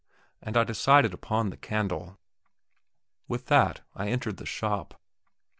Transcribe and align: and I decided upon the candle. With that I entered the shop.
and 0.41 0.57
I 0.57 0.63
decided 0.63 1.13
upon 1.13 1.51
the 1.51 1.57
candle. 1.57 2.17
With 3.27 3.45
that 3.49 3.81
I 3.93 4.07
entered 4.09 4.37
the 4.37 4.47
shop. 4.47 4.99